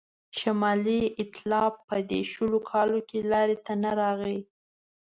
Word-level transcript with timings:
شمالي 0.39 0.99
ایتلاف 1.19 1.73
په 1.87 1.97
دې 2.09 2.21
شلو 2.31 2.59
کالو 2.69 2.99
کې 3.09 3.19
لاري 3.31 3.57
ته 3.65 3.73
رانغی. 3.99 4.39